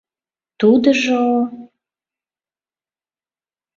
—Тудыжо... 0.59 1.21